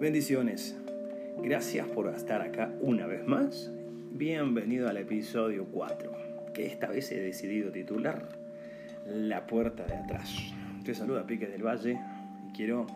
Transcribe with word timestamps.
Bendiciones. 0.00 0.74
Gracias 1.42 1.86
por 1.88 2.08
estar 2.08 2.40
acá 2.40 2.72
una 2.80 3.06
vez 3.06 3.26
más. 3.26 3.70
Bienvenido 4.12 4.88
al 4.88 4.96
episodio 4.96 5.66
4, 5.66 6.10
que 6.54 6.64
esta 6.64 6.88
vez 6.88 7.12
he 7.12 7.20
decidido 7.20 7.70
titular 7.70 8.26
La 9.04 9.46
puerta 9.46 9.84
de 9.84 9.92
atrás. 9.92 10.34
Te 10.86 10.94
saluda 10.94 11.26
Pique 11.26 11.48
del 11.48 11.62
Valle 11.62 12.00
y 12.48 12.52
quiero 12.56 12.86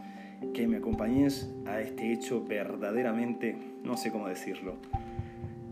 que 0.55 0.67
me 0.67 0.79
acompañes 0.79 1.53
a 1.67 1.79
este 1.83 2.11
hecho 2.11 2.43
verdaderamente, 2.43 3.55
no 3.83 3.99
sé 3.99 4.11
cómo 4.11 4.27
decirlo, 4.27 4.79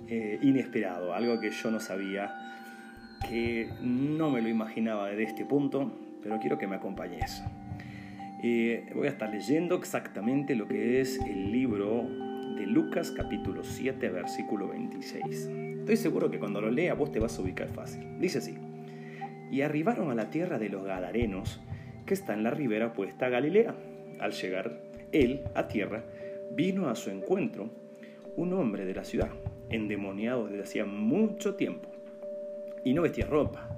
eh, 0.08 0.38
inesperado, 0.42 1.14
algo 1.14 1.40
que 1.40 1.50
yo 1.50 1.70
no 1.70 1.80
sabía, 1.80 2.34
que 3.26 3.70
no 3.80 4.30
me 4.30 4.42
lo 4.42 4.50
imaginaba 4.50 5.08
desde 5.08 5.22
este 5.22 5.46
punto, 5.46 5.90
pero 6.22 6.38
quiero 6.40 6.58
que 6.58 6.66
me 6.66 6.76
acompañes. 6.76 7.42
Eh, 8.44 8.90
voy 8.92 9.06
a 9.06 9.10
estar 9.10 9.30
leyendo 9.30 9.76
exactamente 9.76 10.56
lo 10.56 10.66
que 10.66 11.00
es 11.00 11.20
el 11.20 11.52
libro 11.52 12.08
de 12.56 12.66
Lucas 12.66 13.12
capítulo 13.12 13.62
7 13.62 14.08
versículo 14.08 14.66
26. 14.66 15.48
Estoy 15.78 15.96
seguro 15.96 16.28
que 16.28 16.40
cuando 16.40 16.60
lo 16.60 16.68
lea 16.68 16.94
vos 16.94 17.12
te 17.12 17.20
vas 17.20 17.38
a 17.38 17.42
ubicar 17.42 17.68
fácil. 17.68 18.18
Dice 18.18 18.38
así. 18.38 18.58
Y 19.52 19.60
arribaron 19.60 20.10
a 20.10 20.16
la 20.16 20.30
tierra 20.30 20.58
de 20.58 20.70
los 20.70 20.84
Gadarenos, 20.84 21.60
que 22.04 22.14
está 22.14 22.34
en 22.34 22.42
la 22.42 22.50
ribera 22.50 22.88
opuesta 22.88 23.26
a 23.26 23.28
Galilea. 23.28 23.76
Al 24.18 24.32
llegar 24.32 24.80
él 25.12 25.42
a 25.54 25.68
tierra, 25.68 26.02
vino 26.50 26.88
a 26.88 26.96
su 26.96 27.10
encuentro 27.10 27.70
un 28.34 28.54
hombre 28.54 28.84
de 28.84 28.94
la 28.94 29.04
ciudad, 29.04 29.30
endemoniado 29.68 30.48
desde 30.48 30.64
hacía 30.64 30.84
mucho 30.84 31.54
tiempo, 31.54 31.88
y 32.84 32.92
no 32.92 33.02
vestía 33.02 33.26
ropa, 33.26 33.68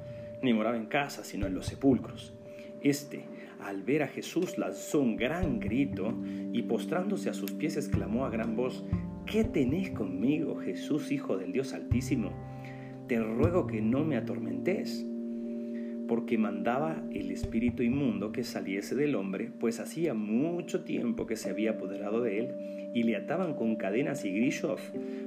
ni 0.40 0.54
moraba 0.54 0.76
en 0.76 0.86
casa, 0.86 1.22
sino 1.22 1.46
en 1.46 1.54
los 1.54 1.66
sepulcros. 1.66 2.32
Este, 2.80 3.24
al 3.64 3.82
ver 3.82 4.02
a 4.02 4.08
Jesús, 4.08 4.58
lanzó 4.58 5.00
un 5.00 5.16
gran 5.16 5.58
grito 5.58 6.14
y 6.52 6.62
postrándose 6.62 7.30
a 7.30 7.34
sus 7.34 7.52
pies 7.52 7.76
exclamó 7.76 8.26
a 8.26 8.30
gran 8.30 8.56
voz, 8.56 8.84
¿qué 9.24 9.42
tenés 9.42 9.90
conmigo, 9.90 10.56
Jesús, 10.56 11.10
Hijo 11.10 11.38
del 11.38 11.52
Dios 11.52 11.72
Altísimo? 11.72 12.30
Te 13.08 13.18
ruego 13.18 13.66
que 13.66 13.80
no 13.80 14.04
me 14.04 14.16
atormentes, 14.16 15.06
porque 16.06 16.36
mandaba 16.36 17.02
el 17.10 17.30
espíritu 17.30 17.82
inmundo 17.82 18.32
que 18.32 18.44
saliese 18.44 18.94
del 18.94 19.14
hombre, 19.14 19.50
pues 19.58 19.80
hacía 19.80 20.12
mucho 20.12 20.84
tiempo 20.84 21.26
que 21.26 21.36
se 21.36 21.48
había 21.48 21.72
apoderado 21.72 22.20
de 22.20 22.40
él, 22.40 22.54
y 22.94 23.02
le 23.02 23.16
ataban 23.16 23.54
con 23.54 23.76
cadenas 23.76 24.24
y 24.24 24.30
grillos, 24.30 24.80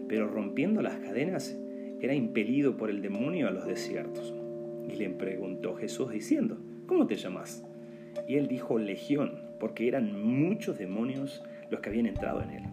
pero 0.07 0.27
rompiendo 0.27 0.81
las 0.81 0.97
cadenas 0.99 1.57
era 1.99 2.13
impelido 2.13 2.77
por 2.77 2.91
el 2.91 3.01
demonio 3.01 3.47
a 3.47 3.51
los 3.51 3.65
desiertos. 3.65 4.33
Y 4.87 4.95
le 4.95 5.09
preguntó 5.09 5.75
Jesús 5.75 6.11
diciendo, 6.11 6.57
¿cómo 6.85 7.07
te 7.07 7.15
llamas? 7.15 7.66
Y 8.27 8.35
él 8.35 8.47
dijo 8.47 8.77
legión, 8.77 9.41
porque 9.59 9.87
eran 9.87 10.23
muchos 10.23 10.77
demonios 10.77 11.43
los 11.69 11.81
que 11.81 11.89
habían 11.89 12.05
entrado 12.05 12.41
en 12.41 12.51
él. 12.51 12.63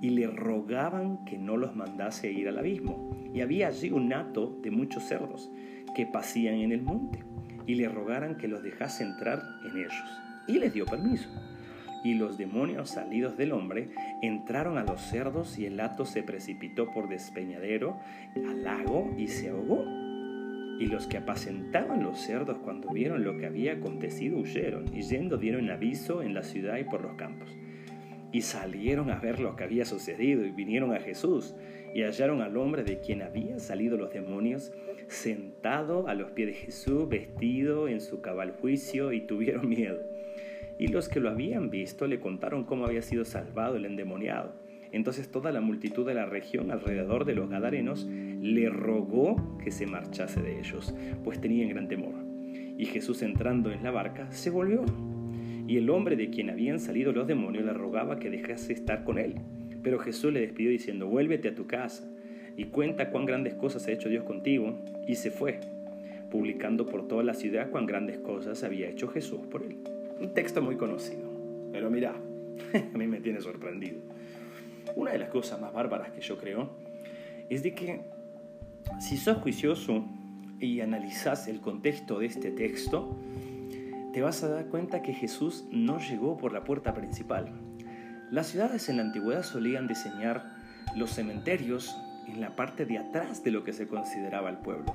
Y 0.00 0.10
le 0.10 0.28
rogaban 0.28 1.24
que 1.24 1.38
no 1.38 1.56
los 1.56 1.74
mandase 1.74 2.30
ir 2.30 2.48
al 2.48 2.58
abismo. 2.58 3.10
Y 3.34 3.40
había 3.40 3.68
allí 3.68 3.90
un 3.90 4.12
hato 4.12 4.58
de 4.62 4.70
muchos 4.70 5.04
cerdos 5.04 5.50
que 5.94 6.06
pasían 6.06 6.54
en 6.54 6.72
el 6.72 6.82
monte. 6.82 7.24
Y 7.66 7.74
le 7.74 7.88
rogaran 7.88 8.36
que 8.36 8.48
los 8.48 8.62
dejase 8.62 9.04
entrar 9.04 9.42
en 9.64 9.78
ellos. 9.78 10.04
Y 10.46 10.58
les 10.58 10.72
dio 10.72 10.86
permiso. 10.86 11.28
Y 12.04 12.14
los 12.14 12.38
demonios 12.38 12.90
salidos 12.90 13.36
del 13.36 13.52
hombre 13.52 13.90
entraron 14.22 14.78
a 14.78 14.84
los 14.84 15.00
cerdos 15.00 15.58
y 15.58 15.66
el 15.66 15.80
hato 15.80 16.04
se 16.04 16.22
precipitó 16.22 16.90
por 16.92 17.08
despeñadero 17.08 17.98
al 18.36 18.62
lago 18.62 19.12
y 19.18 19.26
se 19.26 19.48
ahogó. 19.48 20.07
Y 20.78 20.86
los 20.86 21.06
que 21.06 21.18
apacentaban 21.18 22.02
los 22.02 22.20
cerdos 22.20 22.58
cuando 22.58 22.90
vieron 22.90 23.24
lo 23.24 23.36
que 23.36 23.46
había 23.46 23.74
acontecido 23.74 24.38
huyeron, 24.38 24.84
y 24.94 25.02
yendo 25.02 25.36
dieron 25.36 25.70
aviso 25.70 26.22
en 26.22 26.34
la 26.34 26.42
ciudad 26.42 26.78
y 26.78 26.84
por 26.84 27.02
los 27.02 27.14
campos. 27.14 27.50
Y 28.30 28.42
salieron 28.42 29.10
a 29.10 29.16
ver 29.16 29.40
lo 29.40 29.56
que 29.56 29.64
había 29.64 29.84
sucedido, 29.84 30.44
y 30.44 30.50
vinieron 30.50 30.94
a 30.94 31.00
Jesús, 31.00 31.54
y 31.94 32.02
hallaron 32.02 32.42
al 32.42 32.56
hombre 32.56 32.84
de 32.84 33.00
quien 33.00 33.22
habían 33.22 33.58
salido 33.58 33.96
los 33.96 34.12
demonios, 34.12 34.72
sentado 35.08 36.06
a 36.06 36.14
los 36.14 36.30
pies 36.32 36.48
de 36.48 36.54
Jesús, 36.54 37.08
vestido 37.08 37.88
en 37.88 38.00
su 38.00 38.20
cabal 38.20 38.52
juicio, 38.52 39.12
y 39.12 39.22
tuvieron 39.22 39.68
miedo. 39.68 39.98
Y 40.78 40.88
los 40.88 41.08
que 41.08 41.18
lo 41.18 41.30
habían 41.30 41.70
visto 41.70 42.06
le 42.06 42.20
contaron 42.20 42.64
cómo 42.64 42.84
había 42.86 43.02
sido 43.02 43.24
salvado 43.24 43.76
el 43.76 43.84
endemoniado. 43.84 44.52
Entonces 44.92 45.30
toda 45.30 45.52
la 45.52 45.60
multitud 45.60 46.06
de 46.06 46.14
la 46.14 46.26
región 46.26 46.70
alrededor 46.70 47.24
de 47.24 47.34
los 47.34 47.48
Gadarenos 47.50 48.06
le 48.06 48.68
rogó 48.68 49.58
que 49.62 49.70
se 49.70 49.86
marchase 49.86 50.42
de 50.42 50.58
ellos, 50.58 50.94
pues 51.24 51.40
tenían 51.40 51.68
gran 51.68 51.88
temor. 51.88 52.14
Y 52.78 52.86
Jesús 52.86 53.22
entrando 53.22 53.72
en 53.72 53.82
la 53.82 53.90
barca 53.90 54.30
se 54.30 54.50
volvió. 54.50 54.84
Y 55.66 55.76
el 55.76 55.90
hombre 55.90 56.16
de 56.16 56.30
quien 56.30 56.48
habían 56.48 56.80
salido 56.80 57.12
los 57.12 57.26
demonios 57.26 57.64
le 57.64 57.74
rogaba 57.74 58.18
que 58.18 58.30
dejase 58.30 58.72
estar 58.72 59.04
con 59.04 59.18
él. 59.18 59.34
Pero 59.82 59.98
Jesús 59.98 60.32
le 60.32 60.40
despidió 60.40 60.70
diciendo, 60.70 61.08
vuélvete 61.08 61.48
a 61.48 61.54
tu 61.54 61.66
casa 61.66 62.08
y 62.56 62.64
cuenta 62.64 63.10
cuán 63.10 63.26
grandes 63.26 63.54
cosas 63.54 63.86
ha 63.86 63.92
hecho 63.92 64.08
Dios 64.08 64.24
contigo. 64.24 64.78
Y 65.06 65.16
se 65.16 65.30
fue, 65.30 65.60
publicando 66.30 66.86
por 66.86 67.06
toda 67.06 67.22
la 67.22 67.34
ciudad 67.34 67.70
cuán 67.70 67.86
grandes 67.86 68.18
cosas 68.18 68.64
había 68.64 68.88
hecho 68.88 69.08
Jesús 69.08 69.40
por 69.50 69.62
él. 69.62 69.76
Un 70.20 70.32
texto 70.32 70.62
muy 70.62 70.76
conocido. 70.76 71.28
Pero 71.72 71.90
mira, 71.90 72.14
a 72.94 72.98
mí 72.98 73.06
me 73.06 73.20
tiene 73.20 73.40
sorprendido. 73.40 73.98
Una 74.96 75.12
de 75.12 75.18
las 75.18 75.28
cosas 75.28 75.60
más 75.60 75.72
bárbaras 75.72 76.10
que 76.10 76.20
yo 76.20 76.38
creo 76.38 76.70
es 77.48 77.62
de 77.62 77.74
que 77.74 78.00
si 79.00 79.16
sos 79.16 79.38
juicioso 79.38 80.04
y 80.60 80.80
analizás 80.80 81.48
el 81.48 81.60
contexto 81.60 82.18
de 82.18 82.26
este 82.26 82.50
texto, 82.50 83.16
te 84.12 84.22
vas 84.22 84.42
a 84.42 84.48
dar 84.48 84.66
cuenta 84.66 85.02
que 85.02 85.12
Jesús 85.12 85.66
no 85.70 85.98
llegó 86.00 86.36
por 86.36 86.52
la 86.52 86.64
puerta 86.64 86.94
principal. 86.94 87.52
Las 88.30 88.48
ciudades 88.48 88.88
en 88.88 88.96
la 88.96 89.04
antigüedad 89.04 89.42
solían 89.42 89.86
diseñar 89.86 90.56
los 90.96 91.10
cementerios 91.10 91.96
en 92.26 92.40
la 92.40 92.56
parte 92.56 92.84
de 92.84 92.98
atrás 92.98 93.42
de 93.44 93.50
lo 93.50 93.64
que 93.64 93.72
se 93.72 93.86
consideraba 93.86 94.50
el 94.50 94.58
pueblo. 94.58 94.92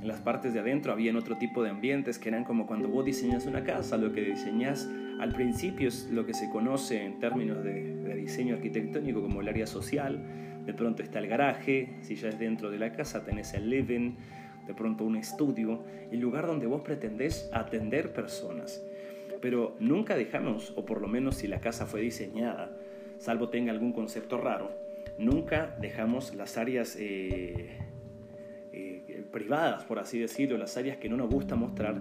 En 0.00 0.08
las 0.08 0.20
partes 0.20 0.52
de 0.52 0.60
adentro 0.60 0.92
habían 0.92 1.16
otro 1.16 1.36
tipo 1.36 1.62
de 1.62 1.70
ambientes 1.70 2.18
que 2.18 2.28
eran 2.28 2.44
como 2.44 2.66
cuando 2.66 2.88
vos 2.88 3.04
diseñas 3.04 3.46
una 3.46 3.62
casa, 3.62 3.96
lo 3.96 4.12
que 4.12 4.22
diseñas 4.22 4.88
al 5.20 5.32
principio 5.32 5.88
es 5.88 6.08
lo 6.10 6.26
que 6.26 6.34
se 6.34 6.50
conoce 6.50 7.04
en 7.04 7.20
términos 7.20 7.62
de, 7.62 8.01
diseño 8.14 8.54
arquitectónico 8.54 9.20
como 9.22 9.40
el 9.40 9.48
área 9.48 9.66
social, 9.66 10.20
de 10.64 10.74
pronto 10.74 11.02
está 11.02 11.18
el 11.18 11.26
garaje, 11.26 11.96
si 12.02 12.14
ya 12.14 12.28
es 12.28 12.38
dentro 12.38 12.70
de 12.70 12.78
la 12.78 12.92
casa 12.92 13.24
tenés 13.24 13.54
el 13.54 13.68
living, 13.68 14.12
de 14.66 14.74
pronto 14.74 15.04
un 15.04 15.16
estudio, 15.16 15.82
el 16.10 16.20
lugar 16.20 16.46
donde 16.46 16.66
vos 16.66 16.82
pretendés 16.82 17.50
atender 17.52 18.12
personas. 18.12 18.82
Pero 19.40 19.76
nunca 19.80 20.16
dejamos, 20.16 20.72
o 20.76 20.84
por 20.84 21.00
lo 21.00 21.08
menos 21.08 21.36
si 21.36 21.48
la 21.48 21.60
casa 21.60 21.86
fue 21.86 22.00
diseñada, 22.00 22.76
salvo 23.18 23.48
tenga 23.48 23.72
algún 23.72 23.92
concepto 23.92 24.38
raro, 24.38 24.70
nunca 25.18 25.76
dejamos 25.80 26.34
las 26.34 26.56
áreas 26.56 26.96
eh, 26.98 27.78
eh, 28.72 29.24
privadas, 29.32 29.84
por 29.84 29.98
así 29.98 30.18
decirlo, 30.18 30.56
las 30.56 30.76
áreas 30.76 30.96
que 30.98 31.08
no 31.08 31.16
nos 31.16 31.28
gusta 31.28 31.56
mostrar 31.56 31.96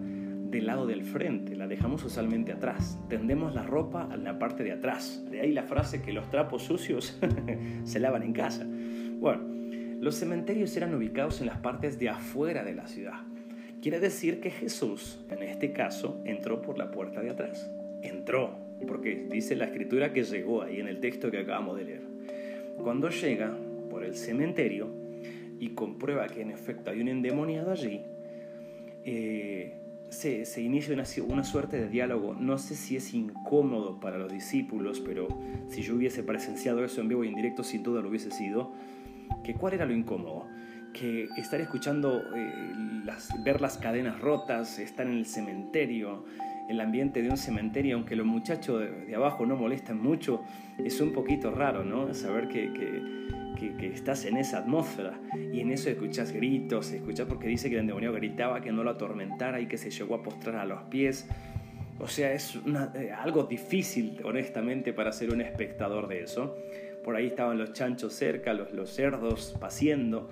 del 0.51 0.67
lado 0.67 0.85
del 0.85 1.03
frente, 1.03 1.55
la 1.55 1.67
dejamos 1.67 2.03
usualmente 2.03 2.51
atrás. 2.51 2.99
Tendemos 3.07 3.55
la 3.55 3.63
ropa 3.63 4.09
a 4.11 4.17
la 4.17 4.37
parte 4.37 4.63
de 4.63 4.73
atrás. 4.73 5.23
De 5.31 5.39
ahí 5.39 5.53
la 5.53 5.63
frase 5.63 6.01
que 6.01 6.11
los 6.11 6.29
trapos 6.29 6.63
sucios 6.63 7.17
se 7.85 7.99
lavan 7.99 8.23
en 8.23 8.33
casa. 8.33 8.67
Bueno, 8.67 9.43
los 10.01 10.15
cementerios 10.15 10.75
eran 10.75 10.93
ubicados 10.93 11.39
en 11.39 11.47
las 11.47 11.59
partes 11.59 11.97
de 11.97 12.09
afuera 12.09 12.63
de 12.63 12.75
la 12.75 12.87
ciudad. 12.87 13.21
Quiere 13.81 13.99
decir 13.99 14.41
que 14.41 14.51
Jesús, 14.51 15.23
en 15.29 15.41
este 15.41 15.71
caso, 15.71 16.21
entró 16.25 16.61
por 16.61 16.77
la 16.77 16.91
puerta 16.91 17.21
de 17.21 17.29
atrás. 17.29 17.71
Entró, 18.01 18.59
porque 18.87 19.27
dice 19.31 19.55
la 19.55 19.65
escritura 19.65 20.11
que 20.11 20.23
llegó 20.23 20.63
ahí 20.63 20.79
en 20.79 20.87
el 20.87 20.99
texto 20.99 21.31
que 21.31 21.39
acabamos 21.39 21.77
de 21.77 21.85
leer. 21.85 22.01
Cuando 22.83 23.09
llega 23.09 23.55
por 23.89 24.03
el 24.03 24.15
cementerio 24.15 24.89
y 25.59 25.69
comprueba 25.69 26.27
que 26.27 26.41
en 26.41 26.51
efecto 26.51 26.91
hay 26.91 27.01
un 27.01 27.07
endemoniado 27.07 27.71
allí, 27.71 28.01
eh, 29.05 29.80
se, 30.11 30.61
inicia 30.61 30.93
una, 31.27 31.43
suerte 31.43 31.77
de 31.77 31.87
diálogo. 31.87 32.33
No 32.33 32.57
sé 32.57 32.75
si 32.75 32.97
es 32.97 33.13
incómodo 33.13 33.99
para 33.99 34.17
los 34.17 34.31
discípulos, 34.31 34.99
pero 34.99 35.27
si 35.69 35.81
yo 35.81 35.95
hubiese 35.95 36.21
presenciado 36.21 36.83
eso 36.83 37.01
en 37.01 37.07
vivo 37.07 37.23
y 37.23 37.29
en 37.29 37.35
directo, 37.35 37.63
sin 37.63 37.81
duda 37.81 38.01
lo 38.01 38.09
hubiese 38.09 38.29
sido. 38.29 38.73
Que 39.43 39.53
¿Cuál 39.53 39.73
era 39.73 39.85
lo 39.85 39.93
incómodo? 39.93 40.47
Que 40.93 41.29
estar 41.37 41.61
escuchando, 41.61 42.21
eh, 42.35 42.53
ver 43.45 43.61
las 43.61 43.77
cadenas 43.77 44.19
rotas, 44.19 44.79
estar 44.79 45.07
en 45.07 45.13
el 45.13 45.25
cementerio, 45.25 46.25
el 46.67 46.81
ambiente 46.81 47.21
de 47.21 47.29
un 47.29 47.37
cementerio, 47.37 47.95
aunque 47.95 48.17
los 48.17 48.25
muchachos 48.25 48.81
de, 48.81 49.15
abajo 49.15 49.45
no 49.45 49.55
molestan 49.55 50.01
mucho, 50.01 50.43
es 50.77 50.99
un 50.99 51.13
poquito 51.13 51.51
raro, 51.51 51.85
¿no? 51.85 52.13
Saber 52.13 52.49
que 52.49 52.69
que, 53.57 53.75
que, 53.77 53.87
estás 53.87 54.25
en 54.25 54.37
esa 54.37 54.59
atmósfera 54.59 55.19
y 55.51 55.59
en 55.59 55.71
eso 55.71 55.89
escuchas 55.89 56.31
gritos, 56.31 56.91
escuchas 56.91 57.27
porque 57.27 57.47
dice 57.47 57.69
que 57.69 57.75
el 57.75 57.81
endemoniado 57.81 58.15
gritaba 58.15 58.61
que 58.61 58.71
no 58.71 58.83
lo 58.83 58.91
atormentara 58.91 59.59
y 59.59 59.67
que 59.67 59.77
se 59.77 59.91
llegó 59.91 60.15
a 60.15 60.23
postrar 60.23 60.55
a 60.55 60.65
los 60.65 60.83
pies. 60.83 61.27
O 61.99 62.07
sea, 62.07 62.33
es 62.33 62.55
una, 62.55 62.91
eh, 62.95 63.11
algo 63.11 63.43
difícil, 63.43 64.19
honestamente, 64.23 64.91
para 64.91 65.11
ser 65.11 65.31
un 65.31 65.41
espectador 65.41 66.07
de 66.07 66.23
eso. 66.23 66.57
Por 67.03 67.15
ahí 67.15 67.27
estaban 67.27 67.57
los 67.57 67.73
chanchos 67.73 68.13
cerca, 68.13 68.53
los, 68.53 68.73
los 68.73 68.89
cerdos 68.89 69.55
paciendo. 69.59 70.29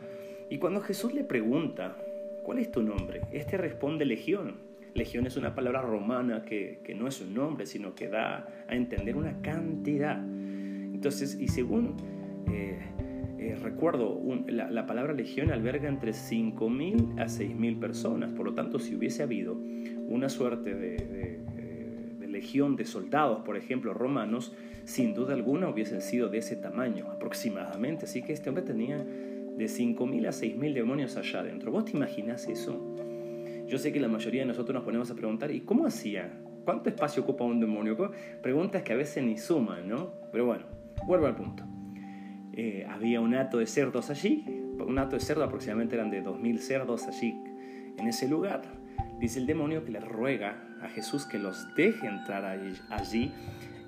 Y 0.50 0.57
cuando 0.57 0.81
Jesús 0.81 1.13
le 1.13 1.24
pregunta, 1.24 1.95
¿cuál 2.44 2.57
es 2.57 2.72
tu 2.72 2.81
nombre? 2.81 3.22
Este 3.31 3.57
responde 3.57 4.06
Legión. 4.06 4.56
Legión 4.95 5.27
es 5.27 5.38
una 5.38 5.54
palabra 5.54 5.81
romana 5.81 6.44
que, 6.44 6.80
que 6.83 6.95
no 6.95 7.07
es 7.07 7.22
un 7.22 7.36
nombre, 7.36 7.68
sino 7.68 7.94
que 7.94 8.10
da 8.10 8.48
a 8.68 8.75
entender 8.75 9.15
una 9.15 9.39
cantidad. 9.42 10.18
Entonces, 10.18 11.38
y 11.39 11.48
según 11.48 11.95
eh, 12.51 12.80
eh, 13.39 13.56
recuerdo, 13.56 14.21
la, 14.47 14.86
palabra 14.86 15.13
legión 15.13 15.50
alberga 15.50 15.88
entre 15.88 16.12
5.000 16.12 17.21
a 17.21 17.27
6.000 17.27 17.80
personas, 17.80 18.33
por 18.33 18.45
lo 18.45 18.53
tanto, 18.53 18.80
si 18.80 18.95
hubiese 18.95 19.24
habido 19.24 19.53
una 20.07 20.27
suerte 20.27 20.75
de, 20.75 21.39
legión 22.27 22.75
de 22.75 22.86
soldados, 22.86 23.41
por 23.44 23.57
ejemplo, 23.57 23.94
romanos, 23.94 24.53
sin 24.83 25.13
duda 25.13 25.33
alguna 25.33 25.68
hubiesen 25.68 26.01
sido 26.01 26.30
de 26.30 26.38
ese 26.38 26.56
tamaño 26.56 27.07
aproximadamente. 27.12 28.06
Así 28.06 28.21
que 28.21 28.33
este 28.33 28.50
hombre 28.50 28.63
tenía 28.63 28.97
de 28.97 29.65
5.000 29.65 30.27
a 30.27 30.31
6.000 30.31 30.74
demonios 30.74 31.18
allá 31.18 31.39
adentro. 31.39 31.71
¿Vos 31.71 31.86
te 31.86 31.97
imaginás 31.97 32.47
eso? 32.47 32.95
Yo 33.68 33.77
sé 33.77 33.91
que 33.91 34.00
la 34.00 34.07
mayoría 34.07 34.41
de 34.41 34.47
nosotros 34.47 34.74
nos 34.74 34.83
ponemos 34.83 35.09
a 35.12 35.15
preguntar, 35.15 35.51
¿y 35.51 35.62
cómo 35.62 35.86
hacía? 35.86 36.31
¿Cuánto 36.65 36.89
espacio 36.89 37.24
ocupa 37.24 37.45
un 37.45 37.59
demonio? 37.59 38.12
Preguntas 38.41 38.83
que 38.83 38.94
a 38.94 38.97
veces 38.97 39.24
ni 39.24 39.38
suman, 39.38 39.88
¿no? 39.88 40.12
Pero 40.31 40.45
bueno, 40.45 40.65
vuelvo 41.07 41.25
al 41.25 41.36
punto. 41.36 41.69
Eh, 42.62 42.86
había 42.90 43.22
un 43.22 43.36
hato 43.36 43.60
de 43.60 43.66
cerdos 43.66 44.10
allí, 44.10 44.44
un 44.86 45.00
hato 45.00 45.16
de 45.16 45.22
cerdos 45.22 45.48
aproximadamente 45.48 45.96
eran 45.96 46.12
de 46.12 46.22
2.000 46.22 46.58
cerdos 46.58 47.08
allí 47.08 47.42
en 47.98 48.06
ese 48.06 48.28
lugar. 48.28 48.64
Dice 49.18 49.40
el 49.40 49.46
demonio 49.46 49.86
que 49.86 49.92
le 49.92 50.02
ruega 50.02 50.62
a 50.82 50.90
Jesús 50.90 51.26
que 51.26 51.38
los 51.40 51.74
deje 51.78 52.06
entrar 52.06 52.44
allí, 52.44 53.32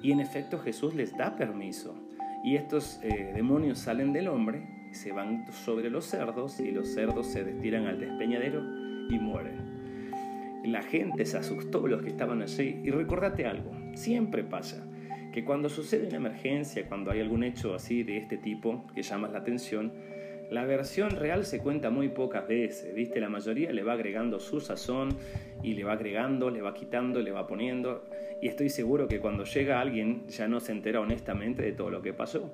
y 0.02 0.14
en 0.14 0.22
efecto 0.22 0.58
Jesús 0.58 0.96
les 0.96 1.18
da 1.18 1.36
permiso. 1.36 1.98
Y 2.46 2.56
estos 2.56 3.02
eh, 3.04 3.34
demonios 3.36 3.78
salen 3.78 4.14
del 4.14 4.30
hombre, 4.30 4.66
se 4.94 5.12
van 5.12 5.52
sobre 5.52 5.90
los 5.90 6.06
cerdos 6.06 6.62
y 6.62 6.72
los 6.72 6.94
cerdos 6.94 7.28
se 7.28 7.44
destiran 7.44 7.88
al 7.88 8.00
despeñadero 8.00 8.62
y 9.10 9.20
mueren. 9.20 10.62
La 10.64 10.82
gente 10.82 11.26
se 11.26 11.38
asustó, 11.38 11.88
los 11.88 12.04
que 12.04 12.10
estaban 12.10 12.42
allí. 12.42 12.80
Y 12.86 12.92
recordate 12.92 13.46
algo, 13.46 13.74
siempre 13.96 14.46
pasa 14.46 14.88
que 15.32 15.46
cuando 15.46 15.70
sucede 15.70 16.08
una 16.08 16.18
emergencia, 16.18 16.86
cuando 16.88 17.12
hay 17.12 17.22
algún 17.22 17.44
hecho 17.44 17.74
así 17.74 18.04
de 18.04 18.18
este 18.18 18.38
tipo 18.38 18.86
que 18.94 19.02
llama 19.02 19.28
la 19.28 19.40
atención, 19.40 19.92
la 20.50 20.66
versión 20.66 21.12
real 21.12 21.46
se 21.46 21.60
cuenta 21.60 21.90
muy 21.90 22.10
pocas 22.10 22.48
veces, 22.48 22.94
¿viste? 22.94 23.22
La 23.22 23.30
mayoría 23.30 23.72
le 23.72 23.84
va 23.84 23.94
agregando 23.94 24.40
su 24.40 24.60
sazón 24.60 25.16
y 25.64 25.76
le 25.76 25.86
va 25.86 25.94
agregando, 25.94 26.50
le 26.50 26.62
va 26.62 26.74
quitando, 26.74 27.22
le 27.22 27.32
va 27.32 27.48
poniendo. 27.48 28.04
Y 28.42 28.48
estoy 28.48 28.70
seguro 28.70 29.08
que 29.08 29.20
cuando 29.20 29.46
llega 29.46 29.80
alguien 29.80 30.28
ya 30.28 30.48
no 30.50 30.60
se 30.60 30.74
entera 30.74 31.00
honestamente 31.00 31.62
de 31.62 31.72
todo 31.72 31.90
lo 31.90 32.02
que 32.02 32.14
pasó 32.14 32.52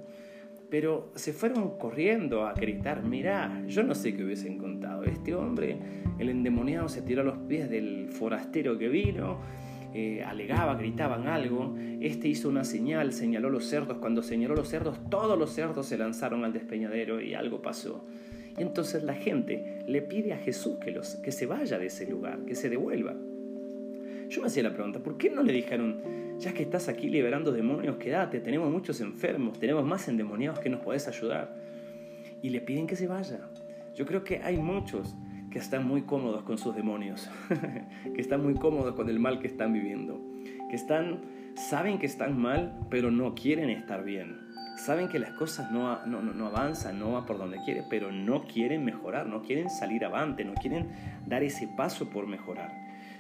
pero 0.69 1.11
se 1.15 1.33
fueron 1.33 1.77
corriendo 1.77 2.45
a 2.45 2.53
gritar, 2.53 3.03
mirá, 3.03 3.63
yo 3.67 3.83
no 3.83 3.95
sé 3.95 4.15
qué 4.15 4.23
hubiesen 4.23 4.57
contado. 4.57 5.03
Este 5.03 5.33
hombre, 5.33 5.77
el 6.19 6.29
endemoniado, 6.29 6.89
se 6.89 7.01
tiró 7.01 7.21
a 7.21 7.25
los 7.25 7.37
pies 7.37 7.69
del 7.69 8.09
forastero 8.09 8.77
que 8.77 8.89
vino, 8.89 9.39
eh, 9.97 10.23
alegaba, 10.23 10.75
gritaban 10.75 11.27
algo. 11.27 11.75
Este 12.01 12.27
hizo 12.27 12.49
una 12.49 12.63
señal, 12.63 13.13
señaló 13.13 13.49
los 13.49 13.65
cerdos. 13.65 13.97
Cuando 13.97 14.21
señaló 14.21 14.55
los 14.55 14.69
cerdos, 14.69 14.99
todos 15.09 15.39
los 15.39 15.51
cerdos 15.51 15.87
se 15.87 15.97
lanzaron 15.97 16.45
al 16.45 16.53
despeñadero 16.53 17.19
y 17.19 17.33
algo 17.33 17.63
pasó. 17.63 18.05
Y 18.55 18.61
entonces 18.61 19.01
la 19.03 19.15
gente 19.15 19.79
le 19.87 20.03
pide 20.03 20.33
a 20.33 20.37
Jesús 20.37 20.77
que, 20.77 20.91
los, 20.91 21.15
que 21.15 21.31
se 21.31 21.47
vaya 21.47 21.79
de 21.79 21.87
ese 21.87 22.07
lugar, 22.07 22.45
que 22.45 22.53
se 22.53 22.69
devuelva. 22.69 23.15
Yo 24.29 24.41
me 24.41 24.47
hacía 24.47 24.61
la 24.61 24.73
pregunta, 24.73 24.99
¿por 24.99 25.17
qué 25.17 25.31
no 25.31 25.41
le 25.41 25.53
dijeron, 25.53 26.01
ya 26.37 26.53
que 26.53 26.61
estás 26.61 26.89
aquí 26.89 27.09
liberando 27.09 27.51
demonios, 27.51 27.97
quédate, 27.97 28.39
tenemos 28.39 28.69
muchos 28.69 29.01
enfermos, 29.01 29.57
tenemos 29.57 29.83
más 29.83 30.07
endemoniados 30.07 30.59
que 30.59 30.69
nos 30.69 30.81
podés 30.81 31.07
ayudar. 31.07 31.55
Y 32.43 32.49
le 32.51 32.61
piden 32.61 32.85
que 32.85 32.95
se 32.95 33.07
vaya. 33.07 33.39
Yo 33.95 34.05
creo 34.05 34.23
que 34.23 34.37
hay 34.43 34.57
muchos 34.57 35.15
que 35.57 35.63
están 35.63 35.87
muy 35.87 36.03
cómodos 36.03 36.43
con 36.43 36.59
sus 36.59 36.75
demonios, 36.75 37.31
que 38.13 38.21
están 38.21 38.43
muy 38.43 38.53
cómodos 38.53 38.93
con 38.93 39.09
el 39.09 39.19
mal 39.19 39.39
que 39.39 39.47
están 39.47 39.73
viviendo, 39.73 40.21
que 40.69 40.75
están, 40.75 41.21
saben 41.55 41.97
que 41.97 42.05
están 42.05 42.39
mal, 42.39 42.77
pero 42.91 43.09
no 43.09 43.33
quieren 43.33 43.71
estar 43.71 44.03
bien. 44.03 44.37
Saben 44.77 45.09
que 45.09 45.17
las 45.17 45.31
cosas 45.31 45.71
no, 45.71 46.05
no, 46.05 46.21
no 46.21 46.45
avanzan, 46.45 46.99
no 46.99 47.13
va 47.13 47.25
por 47.25 47.39
donde 47.39 47.57
quieren, 47.65 47.85
pero 47.89 48.11
no 48.11 48.43
quieren 48.43 48.85
mejorar, 48.85 49.25
no 49.25 49.41
quieren 49.41 49.67
salir 49.71 50.05
avante, 50.05 50.45
no 50.45 50.53
quieren 50.53 50.89
dar 51.25 51.41
ese 51.41 51.67
paso 51.75 52.07
por 52.11 52.27
mejorar. 52.27 52.71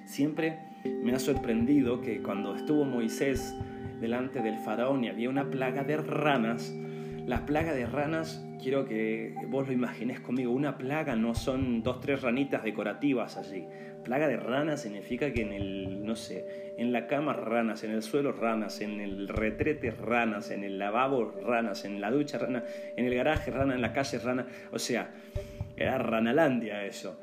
Siempre 0.05 0.59
me 0.85 1.15
ha 1.15 1.19
sorprendido 1.19 2.01
que 2.01 2.21
cuando 2.21 2.55
estuvo 2.55 2.85
Moisés 2.85 3.55
delante 3.99 4.43
del 4.43 4.59
faraón 4.59 5.03
y 5.03 5.07
había 5.07 5.31
una 5.31 5.49
plaga 5.49 5.83
de 5.83 5.97
ranas, 5.97 6.71
la 7.27 7.45
plaga 7.45 7.73
de 7.73 7.85
ranas, 7.85 8.41
quiero 8.63 8.85
que 8.85 9.35
vos 9.49 9.67
lo 9.67 9.73
imagines 9.73 10.21
conmigo, 10.21 10.53
una 10.53 10.77
plaga 10.77 11.17
no 11.17 11.35
son 11.35 11.83
dos, 11.83 11.99
tres 11.99 12.21
ranitas 12.21 12.63
decorativas 12.63 13.35
allí. 13.35 13.65
Plaga 14.05 14.29
de 14.29 14.37
ranas 14.37 14.83
significa 14.83 15.33
que 15.33 15.41
en 15.41 15.51
el, 15.51 16.05
no 16.05 16.15
sé, 16.15 16.73
en 16.77 16.93
la 16.93 17.05
cama 17.05 17.33
ranas, 17.33 17.83
en 17.83 17.91
el 17.91 18.01
suelo 18.01 18.31
ranas, 18.31 18.79
en 18.79 19.01
el 19.01 19.27
retrete 19.27 19.91
ranas, 19.91 20.51
en 20.51 20.63
el 20.63 20.79
lavabo 20.79 21.33
ranas, 21.45 21.83
en 21.83 21.99
la 21.99 22.11
ducha 22.11 22.37
ranas, 22.37 22.63
en 22.95 23.05
el 23.05 23.13
garaje 23.13 23.51
ranas, 23.51 23.75
en 23.75 23.81
la 23.81 23.91
calle 23.91 24.19
ranas. 24.19 24.45
O 24.71 24.79
sea, 24.79 25.11
era 25.75 25.97
ranalandia 25.97 26.85
eso. 26.85 27.19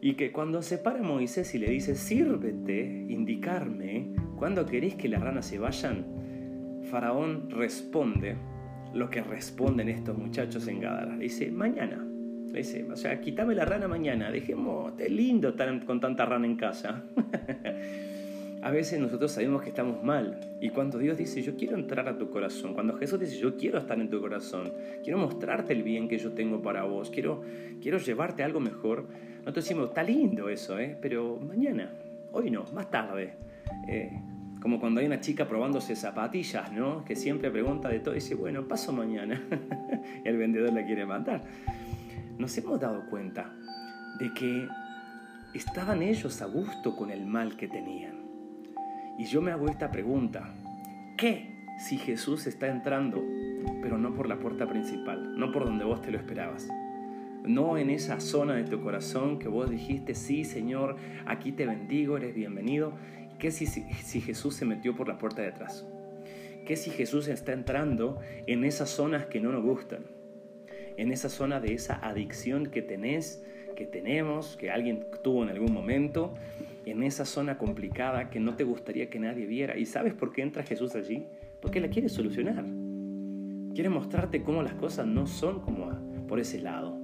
Y 0.00 0.14
que 0.14 0.30
cuando 0.30 0.62
se 0.62 0.78
para 0.78 1.02
Moisés 1.02 1.52
y 1.56 1.58
le 1.58 1.68
dice, 1.68 1.96
sírvete, 1.96 2.80
indicarme, 3.08 4.14
cuando 4.36 4.64
queréis 4.66 4.94
que 4.94 5.08
las 5.08 5.20
ranas 5.20 5.46
se 5.46 5.58
vayan, 5.58 6.84
Faraón 6.88 7.50
responde 7.50 8.36
lo 8.94 9.10
que 9.10 9.22
responden 9.22 9.88
estos 9.88 10.16
muchachos 10.16 10.66
en 10.68 10.80
Gadara. 10.80 11.16
Dice, 11.16 11.50
mañana. 11.50 12.04
Dice, 12.52 12.84
o 12.90 12.96
sea, 12.96 13.20
quítame 13.20 13.54
la 13.54 13.64
rana 13.64 13.88
mañana, 13.88 14.30
dejemos, 14.30 14.92
es 14.98 15.10
lindo 15.10 15.50
estar 15.50 15.84
con 15.84 16.00
tanta 16.00 16.24
rana 16.24 16.46
en 16.46 16.56
casa. 16.56 17.04
a 18.62 18.70
veces 18.70 18.98
nosotros 18.98 19.30
sabemos 19.30 19.62
que 19.62 19.68
estamos 19.68 20.02
mal. 20.02 20.40
Y 20.60 20.70
cuando 20.70 20.98
Dios 20.98 21.16
dice, 21.18 21.42
yo 21.42 21.56
quiero 21.56 21.76
entrar 21.76 22.08
a 22.08 22.18
tu 22.18 22.30
corazón, 22.30 22.74
cuando 22.74 22.94
Jesús 22.96 23.20
dice, 23.20 23.38
yo 23.38 23.56
quiero 23.56 23.78
estar 23.78 24.00
en 24.00 24.10
tu 24.10 24.20
corazón, 24.20 24.72
quiero 25.04 25.18
mostrarte 25.18 25.72
el 25.72 25.82
bien 25.82 26.08
que 26.08 26.18
yo 26.18 26.32
tengo 26.32 26.62
para 26.62 26.84
vos, 26.84 27.10
quiero, 27.10 27.42
quiero 27.80 27.98
llevarte 27.98 28.42
algo 28.42 28.60
mejor, 28.60 29.04
nosotros 29.40 29.64
decimos, 29.64 29.88
está 29.88 30.02
lindo 30.02 30.48
eso, 30.48 30.78
¿eh? 30.78 30.96
pero 31.00 31.38
mañana, 31.38 31.92
hoy 32.32 32.50
no, 32.50 32.64
más 32.74 32.90
tarde. 32.90 33.34
Eh, 33.88 34.10
como 34.60 34.80
cuando 34.80 35.00
hay 35.00 35.06
una 35.06 35.20
chica 35.20 35.46
probándose 35.46 35.94
zapatillas, 35.96 36.72
¿no? 36.72 37.04
Que 37.04 37.16
siempre 37.16 37.50
pregunta 37.50 37.88
de 37.88 38.00
todo 38.00 38.14
y 38.14 38.16
dice, 38.16 38.34
bueno, 38.34 38.66
paso 38.66 38.92
mañana. 38.92 39.42
el 40.24 40.36
vendedor 40.36 40.72
la 40.72 40.84
quiere 40.84 41.06
matar. 41.06 41.44
Nos 42.38 42.56
hemos 42.58 42.80
dado 42.80 43.08
cuenta 43.08 43.52
de 44.18 44.32
que 44.34 44.68
estaban 45.54 46.02
ellos 46.02 46.42
a 46.42 46.46
gusto 46.46 46.96
con 46.96 47.10
el 47.10 47.26
mal 47.26 47.56
que 47.56 47.68
tenían. 47.68 48.18
Y 49.18 49.26
yo 49.26 49.40
me 49.40 49.50
hago 49.50 49.68
esta 49.68 49.90
pregunta. 49.90 50.54
¿Qué 51.16 51.66
si 51.78 51.98
Jesús 51.98 52.46
está 52.46 52.68
entrando, 52.68 53.22
pero 53.82 53.98
no 53.98 54.14
por 54.14 54.28
la 54.28 54.38
puerta 54.38 54.68
principal, 54.68 55.38
no 55.38 55.52
por 55.52 55.64
donde 55.64 55.84
vos 55.84 56.02
te 56.02 56.10
lo 56.10 56.18
esperabas? 56.18 56.68
no 57.44 57.78
en 57.78 57.90
esa 57.90 58.20
zona 58.20 58.54
de 58.54 58.64
tu 58.64 58.80
corazón 58.82 59.38
que 59.38 59.48
vos 59.48 59.70
dijiste, 59.70 60.14
sí 60.14 60.44
Señor, 60.44 60.96
aquí 61.26 61.52
te 61.52 61.66
bendigo, 61.66 62.16
eres 62.16 62.34
bienvenido. 62.34 62.92
¿Qué 63.38 63.52
si, 63.52 63.66
si, 63.66 64.20
Jesús 64.20 64.56
se 64.56 64.64
metió 64.64 64.96
por 64.96 65.06
la 65.06 65.18
puerta 65.18 65.42
de 65.42 65.48
atrás? 65.48 65.86
¿Qué 66.66 66.76
si 66.76 66.90
Jesús 66.90 67.28
está 67.28 67.52
entrando 67.52 68.18
en 68.46 68.64
esas 68.64 68.90
zonas 68.90 69.26
que 69.26 69.40
no 69.40 69.52
nos 69.52 69.62
gustan? 69.62 70.04
En 70.96 71.12
esa 71.12 71.28
zona 71.28 71.60
de 71.60 71.72
esa 71.72 71.94
adicción 71.94 72.66
que 72.66 72.82
tenés, 72.82 73.44
que 73.76 73.86
tenemos, 73.86 74.56
que 74.56 74.72
alguien 74.72 75.06
tuvo 75.22 75.44
en 75.44 75.50
algún 75.50 75.72
momento, 75.72 76.34
en 76.84 77.04
esa 77.04 77.24
zona 77.24 77.58
complicada 77.58 78.28
que 78.28 78.40
no 78.40 78.56
te 78.56 78.64
gustaría 78.64 79.08
que 79.08 79.20
nadie 79.20 79.46
viera. 79.46 79.78
¿Y 79.78 79.86
sabes 79.86 80.14
por 80.14 80.32
qué 80.32 80.42
entra 80.42 80.64
Jesús 80.64 80.96
allí? 80.96 81.26
Porque 81.62 81.80
la 81.80 81.88
quiere 81.88 82.08
solucionar. 82.08 82.64
Quiere 83.72 83.88
mostrarte 83.88 84.42
cómo 84.42 84.64
las 84.64 84.74
cosas 84.74 85.06
no 85.06 85.28
son 85.28 85.60
como 85.60 86.26
por 86.26 86.40
ese 86.40 86.58
lado. 86.60 86.97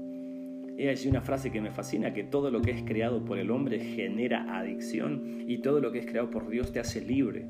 He 0.77 0.89
allí 0.89 1.09
una 1.09 1.21
frase 1.21 1.53
que 1.53 1.61
me 1.61 1.71
fascina, 1.71 2.13
que 2.13 2.25
todo 2.25 2.51
lo 2.51 2.61
que 2.61 2.73
es 2.73 2.83
creado 2.83 3.25
por 3.25 3.39
el 3.39 3.51
hombre 3.51 3.79
genera 3.79 4.59
adicción 4.59 5.45
y 5.47 5.59
todo 5.59 5.81
lo 5.81 5.93
que 5.93 6.01
es 6.01 6.07
creado 6.07 6.31
por 6.31 6.49
Dios 6.49 6.73
te 6.73 6.81
hace 6.81 7.01
libre, 7.01 7.47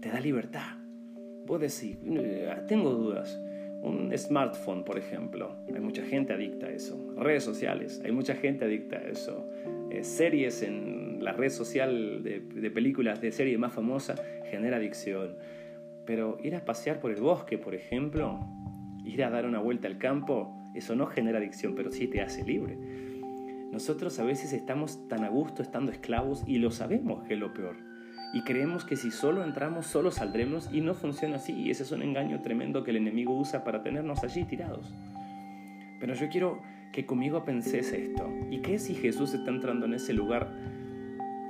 te 0.00 0.10
da 0.10 0.20
libertad. 0.20 0.76
Vos 1.46 1.60
decís, 1.60 1.98
eh, 2.04 2.54
tengo 2.66 2.90
dudas. 2.90 3.40
Un 3.80 4.12
smartphone, 4.18 4.84
por 4.84 4.98
ejemplo, 4.98 5.56
hay 5.72 5.80
mucha 5.80 6.02
gente 6.02 6.32
adicta 6.32 6.66
a 6.66 6.70
eso. 6.70 7.14
Redes 7.16 7.44
sociales, 7.44 8.02
hay 8.04 8.12
mucha 8.12 8.34
gente 8.34 8.64
adicta 8.64 8.96
a 8.96 9.08
eso. 9.08 9.48
Eh, 9.90 10.04
series 10.04 10.62
en 10.62 11.24
la 11.24 11.32
red 11.32 11.50
social 11.50 12.22
de, 12.22 12.70
películas 12.70 13.22
de 13.22 13.32
serie 13.32 13.56
más 13.56 13.72
famosa 13.72 14.16
genera 14.50 14.76
adicción. 14.76 15.36
Pero 16.04 16.38
ir 16.42 16.56
a 16.56 16.64
pasear 16.64 17.00
por 17.00 17.12
el 17.12 17.20
bosque, 17.20 17.56
por 17.56 17.74
ejemplo, 17.74 18.40
ir 19.04 19.24
a 19.24 19.30
dar 19.30 19.46
una 19.46 19.60
vuelta 19.60 19.88
al 19.88 19.96
campo, 19.96 20.57
eso 20.78 20.96
no 20.96 21.06
genera 21.06 21.38
adicción, 21.38 21.74
pero 21.74 21.90
sí 21.90 22.06
te 22.06 22.22
hace 22.22 22.44
libre. 22.44 22.76
Nosotros 23.72 24.18
a 24.18 24.24
veces 24.24 24.52
estamos 24.52 25.08
tan 25.08 25.24
a 25.24 25.28
gusto 25.28 25.62
estando 25.62 25.92
esclavos 25.92 26.42
y 26.46 26.58
lo 26.58 26.70
sabemos 26.70 27.24
que 27.24 27.34
es 27.34 27.40
lo 27.40 27.52
peor. 27.52 27.76
Y 28.32 28.42
creemos 28.42 28.84
que 28.84 28.96
si 28.96 29.10
solo 29.10 29.44
entramos, 29.44 29.86
solo 29.86 30.10
saldremos 30.10 30.68
y 30.72 30.80
no 30.80 30.94
funciona 30.94 31.36
así. 31.36 31.52
Y 31.52 31.70
ese 31.70 31.82
es 31.82 31.92
un 31.92 32.02
engaño 32.02 32.40
tremendo 32.42 32.84
que 32.84 32.90
el 32.90 32.98
enemigo 32.98 33.36
usa 33.36 33.64
para 33.64 33.82
tenernos 33.82 34.22
allí 34.22 34.44
tirados. 34.44 34.92
Pero 36.00 36.14
yo 36.14 36.28
quiero 36.28 36.60
que 36.92 37.06
conmigo 37.06 37.44
penses 37.44 37.92
esto. 37.92 38.28
¿Y 38.50 38.58
qué 38.58 38.78
si 38.78 38.94
Jesús 38.94 39.34
está 39.34 39.50
entrando 39.50 39.86
en 39.86 39.94
ese 39.94 40.12
lugar 40.12 40.52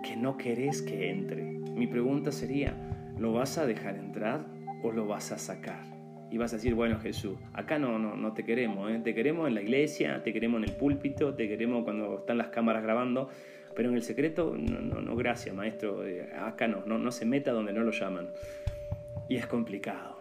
que 0.02 0.16
no 0.16 0.37
querés 0.37 0.82
que 0.82 1.11
entre? 1.11 1.42
Mi 1.42 1.87
pregunta 1.87 2.32
sería, 2.32 2.75
¿lo 3.18 3.32
vas 3.32 3.58
a 3.58 3.66
dejar 3.66 3.97
entrar 3.97 4.47
o 4.82 4.92
lo 4.92 5.06
vas 5.06 5.32
a 5.32 5.38
sacar? 5.38 5.97
Y 6.30 6.38
vas 6.38 6.52
a 6.52 6.56
decir, 6.56 6.75
bueno 6.75 6.99
Jesús, 6.99 7.38
acá 7.52 7.78
no, 7.78 7.99
no, 7.99 8.16
no 8.16 8.32
te 8.32 8.44
queremos, 8.44 8.90
¿eh? 8.90 9.00
te 9.02 9.14
queremos 9.14 9.49
en 9.49 9.54
la 9.54 9.62
iglesia, 9.62 10.23
te 10.23 10.32
queremos 10.32 10.62
en 10.62 10.68
el 10.68 10.76
púlpito, 10.76 11.35
te 11.35 11.49
queremos 11.49 11.85
cuando 11.85 12.18
están 12.18 12.38
las 12.38 12.49
cámaras 12.49 12.82
grabando, 12.82 13.30
pero 13.75 13.88
en 13.88 13.94
el 13.94 14.02
secreto, 14.02 14.54
no, 14.58 14.80
no, 14.80 15.00
no 15.00 15.16
gracias 15.16 15.54
maestro, 15.54 16.06
eh, 16.06 16.30
acá 16.35 16.68
no, 16.68 16.85
no, 16.85 16.99
no 16.99 17.11
se 17.12 17.25
meta 17.25 17.52
donde 17.52 17.73
no 17.73 17.82
lo 17.82 17.92
llaman. 17.92 18.28
Y 19.28 19.37
es 19.37 19.47
complicado, 19.47 20.18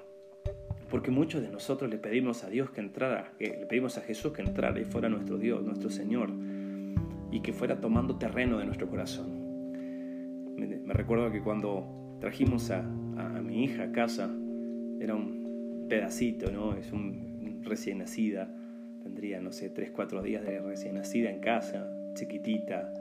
porque 0.89 1.11
muchos 1.11 1.41
de 1.41 1.49
nosotros 1.49 1.89
le 1.89 1.97
pedimos 1.97 2.43
a 2.43 2.49
Dios 2.49 2.69
que 2.69 2.81
entrara, 2.81 3.31
le 3.39 3.65
pedimos 3.65 3.97
a 3.97 4.01
Jesús 4.01 4.31
que 4.31 4.41
entrara 4.41 4.79
y 4.79 4.85
fuera 4.85 5.09
nuestro 5.09 5.37
Dios, 5.37 5.63
nuestro 5.63 5.89
Señor, 5.89 6.29
y 7.31 7.41
que 7.41 7.51
fuera 7.51 7.79
tomando 7.79 8.17
terreno 8.17 8.57
de 8.57 8.65
nuestro 8.65 8.87
corazón. 8.87 9.73
Me, 10.55 10.93
recuerdo 10.93 11.31
que 11.31 11.41
cuando 11.41 12.17
trajimos 12.19 12.71
a, 12.71 12.79
a 12.79 13.41
mi 13.41 13.63
hija 13.63 13.83
a 13.83 13.91
casa, 13.91 14.29
era 14.99 15.13
un 15.15 15.46
pedacito, 15.87 16.51
¿no? 16.51 16.75
Es 16.75 16.91
un 16.91 17.61
recién 17.63 17.99
nacida, 17.99 18.49
tendría, 19.03 19.41
no 19.41 19.51
sé, 19.51 19.69
3, 19.69 19.91
4 19.91 20.21
días 20.21 20.43
de 20.45 20.59
recién 20.59 20.95
nacida 20.95 21.29
en 21.29 21.39
casa, 21.39 21.89
chiquitita, 22.13 22.93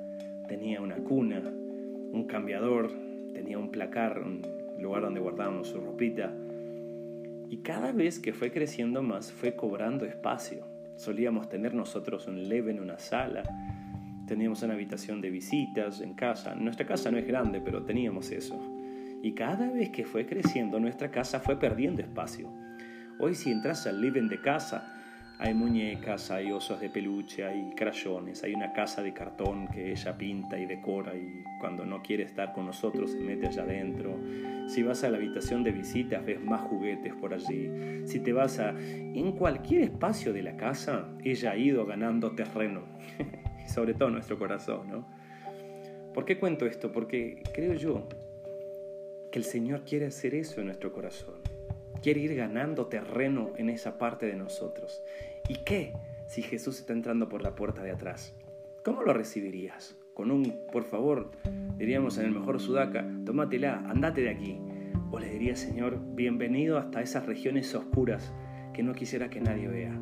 tenía 0.49 0.81
una 0.81 0.97
cuna, 0.97 1.41
un 1.41 2.25
cambiador, 2.27 2.91
tenía 3.33 3.59
un 3.59 3.71
placar, 3.71 4.21
un 4.21 4.43
lugar 4.81 5.03
donde 5.03 5.21
guardábamos 5.21 5.69
su 5.69 5.81
ropita. 5.81 6.33
Y 7.49 7.59
cada 7.59 7.93
vez 7.93 8.19
que 8.19 8.33
fue 8.33 8.51
creciendo 8.51 9.03
más, 9.03 9.33
fue 9.33 9.55
cobrando 9.55 10.05
espacio. 10.05 10.65
Solíamos 10.97 11.49
tener 11.49 11.75
nosotros 11.75 12.27
un 12.27 12.49
leve 12.49 12.71
en 12.71 12.81
una 12.81 12.99
sala, 12.99 13.43
teníamos 14.27 14.63
una 14.63 14.75
habitación 14.75 15.21
de 15.21 15.31
visitas 15.31 16.01
en 16.01 16.15
casa. 16.15 16.55
Nuestra 16.55 16.87
casa 16.87 17.11
no 17.11 17.19
es 17.19 17.27
grande, 17.27 17.61
pero 17.61 17.85
teníamos 17.85 18.31
eso. 18.31 18.61
Y 19.23 19.33
cada 19.33 19.71
vez 19.71 19.91
que 19.91 20.05
fue 20.05 20.27
creciendo, 20.27 20.81
nuestra 20.81 21.11
casa 21.11 21.41
fue 21.41 21.59
perdiendo 21.59 22.03
espacio. 22.03 22.51
Hoy 23.19 23.35
si 23.35 23.51
entras 23.51 23.87
al 23.87 23.99
living 23.99 24.29
de 24.29 24.43
casa, 24.43 24.93
hay 25.39 25.55
muñecas, 25.55 26.31
hay 26.31 26.53
osos 26.53 26.79
de 26.83 26.91
peluche, 26.91 27.47
hay 27.47 27.71
crayones, 27.75 28.45
hay 28.45 28.53
una 28.53 28.75
casa 28.75 29.03
de 29.03 29.15
cartón 29.15 29.69
que 29.69 29.91
ella 29.91 30.19
pinta 30.19 30.59
y 30.59 30.67
decora 30.67 31.15
y 31.17 31.43
cuando 31.59 31.87
no 31.87 32.03
quiere 32.03 32.25
estar 32.25 32.53
con 32.53 32.67
nosotros 32.67 33.13
se 33.13 33.19
mete 33.21 33.47
allá 33.47 33.63
adentro. 33.63 34.21
Si 34.69 34.83
vas 34.83 35.03
a 35.03 35.09
la 35.09 35.17
habitación 35.17 35.65
de 35.65 35.73
visitas 35.73 36.27
ves 36.27 36.43
más 36.43 36.61
juguetes 36.61 37.15
por 37.15 37.33
allí. 37.33 38.07
Si 38.07 38.21
te 38.21 38.35
vas 38.35 38.59
a... 38.59 38.75
En 38.79 39.33
cualquier 39.33 39.81
espacio 39.81 40.35
de 40.35 40.43
la 40.43 40.59
casa, 40.59 41.09
ella 41.25 41.53
ha 41.53 41.57
ido 41.57 41.87
ganando 41.87 42.33
terreno. 42.33 42.83
y 43.65 43.69
sobre 43.71 43.95
todo 43.95 44.11
nuestro 44.11 44.39
corazón, 44.39 44.91
¿no? 44.91 45.07
¿Por 46.13 46.27
qué 46.27 46.39
cuento 46.39 46.67
esto? 46.67 46.93
Porque 46.93 47.43
creo 47.55 47.73
yo 47.73 48.09
que 49.33 49.39
el 49.39 49.45
Señor 49.45 49.85
quiere 49.85 50.05
hacer 50.05 50.35
eso 50.35 50.61
en 50.61 50.67
nuestro 50.67 50.93
corazón 50.93 51.56
quiere 52.07 52.21
ir 52.21 52.37
ganando 52.37 52.87
terreno 52.87 53.51
en 53.57 53.69
esa 53.69 53.99
parte 53.99 54.27
de 54.27 54.37
nosotros. 54.37 55.03
¿Y 55.49 55.57
qué 55.65 55.93
si 56.29 56.41
Jesús 56.41 56.79
está 56.79 56.93
entrando 56.93 57.29
por 57.29 57.43
la 57.43 57.57
puerta 57.57 57.83
de 57.83 57.91
atrás? 57.91 58.33
¿Cómo 58.85 59.03
lo 59.03 59.13
recibirías? 59.13 59.97
Con 60.15 60.31
un, 60.31 60.55
por 60.71 60.85
favor, 60.85 61.33
diríamos 61.77 62.17
en 62.19 62.27
el 62.27 62.31
mejor 62.31 62.61
sudaca, 62.61 63.05
tómatela, 63.25 63.83
andate 63.89 64.21
de 64.21 64.31
aquí. 64.31 64.57
O 65.11 65.19
le 65.19 65.29
diría, 65.31 65.57
Señor, 65.57 65.99
bienvenido 66.15 66.79
hasta 66.79 67.03
esas 67.03 67.27
regiones 67.27 67.75
oscuras 67.75 68.33
que 68.73 68.85
no 68.85 68.93
quisiera 68.93 69.29
que 69.29 69.41
nadie 69.41 69.67
vea. 69.67 70.01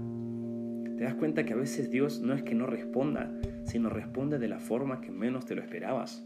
Te 0.99 1.05
das 1.05 1.15
cuenta 1.15 1.47
que 1.47 1.55
a 1.55 1.57
veces 1.57 1.91
Dios 1.91 2.21
no 2.21 2.35
es 2.35 2.43
que 2.43 2.55
no 2.55 2.67
responda, 2.67 3.33
sino 3.63 3.89
responde 3.89 4.39
de 4.39 4.49
la 4.49 4.61
forma 4.61 5.01
que 5.01 5.11
menos 5.11 5.47
te 5.47 5.55
lo 5.55 5.63
esperabas. 5.63 6.23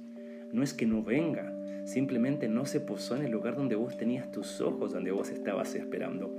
No 0.52 0.64
es 0.64 0.74
que 0.74 0.86
no 0.86 1.04
venga, 1.04 1.52
Simplemente 1.88 2.50
no 2.50 2.66
se 2.66 2.80
posó 2.80 3.16
en 3.16 3.24
el 3.24 3.30
lugar 3.30 3.56
donde 3.56 3.74
vos 3.74 3.96
tenías 3.96 4.30
tus 4.30 4.60
ojos, 4.60 4.92
donde 4.92 5.10
vos 5.10 5.30
estabas 5.30 5.74
esperando. 5.74 6.36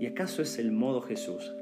¿Y 0.00 0.06
acaso 0.06 0.40
es 0.40 0.58
el 0.58 0.72
modo 0.72 1.02
Jesús? 1.02 1.54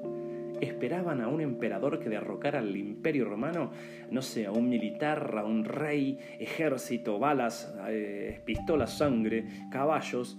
¿Esperaban 0.61 1.21
a 1.21 1.26
un 1.26 1.40
emperador 1.40 1.99
que 1.99 2.09
derrocara 2.09 2.61
al 2.61 2.76
imperio 2.76 3.25
romano? 3.25 3.73
No 4.12 4.23
sé, 4.23 4.47
a 4.47 4.52
un 4.52 4.68
militar, 4.68 5.35
a 5.38 5.45
un 5.45 5.64
rey, 5.64 6.21
ejército, 6.38 7.18
balas, 7.18 7.75
eh, 7.88 8.42
pistolas, 8.45 8.97
sangre, 8.97 9.45
caballos, 9.73 10.38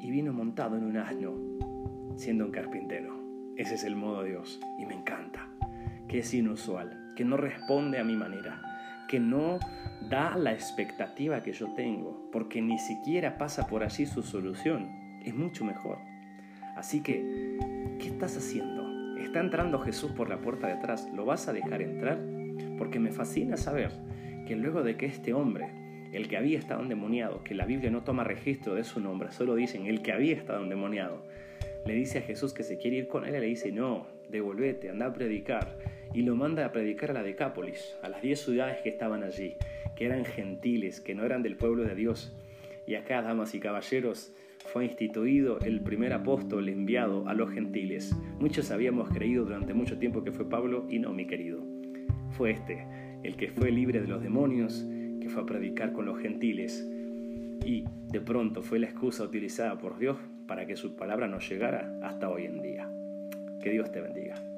y 0.00 0.10
vino 0.10 0.32
montado 0.32 0.78
en 0.78 0.84
un 0.84 0.96
asno, 0.96 1.34
siendo 2.16 2.46
un 2.46 2.50
carpintero. 2.50 3.14
Ese 3.58 3.74
es 3.74 3.84
el 3.84 3.94
modo 3.94 4.22
Dios, 4.22 4.58
y 4.78 4.86
me 4.86 4.94
encanta, 4.94 5.50
que 6.08 6.20
es 6.20 6.32
inusual, 6.32 7.12
que 7.14 7.26
no 7.26 7.36
responde 7.36 7.98
a 7.98 8.04
mi 8.04 8.16
manera 8.16 8.71
que 9.12 9.20
no 9.20 9.58
da 10.08 10.38
la 10.38 10.54
expectativa 10.54 11.42
que 11.42 11.52
yo 11.52 11.74
tengo, 11.74 12.30
porque 12.32 12.62
ni 12.62 12.78
siquiera 12.78 13.36
pasa 13.36 13.66
por 13.66 13.84
allí 13.84 14.06
su 14.06 14.22
solución. 14.22 14.88
Es 15.22 15.34
mucho 15.34 15.66
mejor. 15.66 15.98
Así 16.76 17.02
que, 17.02 17.58
¿qué 18.00 18.06
estás 18.06 18.38
haciendo? 18.38 19.18
¿Está 19.18 19.40
entrando 19.40 19.80
Jesús 19.80 20.12
por 20.12 20.30
la 20.30 20.40
puerta 20.40 20.66
de 20.66 20.72
atrás? 20.72 21.10
¿Lo 21.14 21.26
vas 21.26 21.46
a 21.46 21.52
dejar 21.52 21.82
entrar? 21.82 22.18
Porque 22.78 22.98
me 22.98 23.12
fascina 23.12 23.58
saber 23.58 23.92
que 24.46 24.56
luego 24.56 24.82
de 24.82 24.96
que 24.96 25.04
este 25.04 25.34
hombre, 25.34 25.68
el 26.14 26.26
que 26.26 26.38
había 26.38 26.58
estado 26.58 26.80
endemoniado, 26.80 27.44
que 27.44 27.54
la 27.54 27.66
Biblia 27.66 27.90
no 27.90 28.02
toma 28.02 28.24
registro 28.24 28.74
de 28.74 28.84
su 28.84 28.98
nombre, 28.98 29.30
solo 29.30 29.54
dicen 29.54 29.84
el 29.84 30.00
que 30.00 30.12
había 30.12 30.34
estado 30.34 30.62
endemoniado, 30.62 31.22
le 31.84 31.92
dice 31.92 32.20
a 32.20 32.22
Jesús 32.22 32.54
que 32.54 32.62
se 32.62 32.78
quiere 32.78 32.96
ir 32.96 33.08
con 33.08 33.26
él 33.26 33.34
y 33.34 33.40
le 33.40 33.46
dice, 33.46 33.72
no, 33.72 34.06
devolvete, 34.30 34.88
anda 34.88 35.04
a 35.04 35.12
predicar 35.12 35.76
y 36.14 36.22
lo 36.22 36.36
manda 36.36 36.64
a 36.64 36.72
predicar 36.72 37.10
a 37.10 37.14
la 37.14 37.22
Decápolis, 37.22 37.96
a 38.02 38.08
las 38.08 38.22
diez 38.22 38.40
ciudades 38.40 38.78
que 38.82 38.88
estaban 38.88 39.22
allí, 39.22 39.56
que 39.96 40.06
eran 40.06 40.24
gentiles, 40.24 41.00
que 41.00 41.14
no 41.14 41.24
eran 41.24 41.42
del 41.42 41.56
pueblo 41.56 41.84
de 41.84 41.94
Dios. 41.94 42.36
Y 42.86 42.94
acá, 42.94 43.22
damas 43.22 43.54
y 43.54 43.60
caballeros, 43.60 44.32
fue 44.66 44.84
instituido 44.84 45.58
el 45.60 45.80
primer 45.80 46.12
apóstol 46.12 46.68
enviado 46.68 47.28
a 47.28 47.34
los 47.34 47.50
gentiles. 47.50 48.14
Muchos 48.38 48.70
habíamos 48.70 49.08
creído 49.10 49.44
durante 49.44 49.74
mucho 49.74 49.98
tiempo 49.98 50.22
que 50.22 50.32
fue 50.32 50.48
Pablo 50.48 50.86
y 50.88 50.98
no, 50.98 51.12
mi 51.12 51.26
querido. 51.26 51.62
Fue 52.30 52.52
este, 52.52 52.86
el 53.22 53.36
que 53.36 53.48
fue 53.48 53.70
libre 53.70 54.00
de 54.00 54.08
los 54.08 54.22
demonios, 54.22 54.86
que 55.20 55.28
fue 55.28 55.42
a 55.42 55.46
predicar 55.46 55.92
con 55.92 56.06
los 56.06 56.18
gentiles. 56.20 56.88
Y 57.64 57.84
de 58.08 58.20
pronto 58.20 58.62
fue 58.62 58.78
la 58.78 58.86
excusa 58.86 59.24
utilizada 59.24 59.78
por 59.78 59.98
Dios 59.98 60.16
para 60.46 60.66
que 60.66 60.76
su 60.76 60.96
palabra 60.96 61.28
nos 61.28 61.48
llegara 61.48 61.98
hasta 62.02 62.28
hoy 62.28 62.46
en 62.46 62.60
día. 62.60 62.90
Que 63.62 63.70
Dios 63.70 63.92
te 63.92 64.00
bendiga. 64.00 64.51